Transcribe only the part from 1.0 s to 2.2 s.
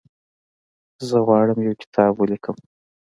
زه غواړم یو کتاب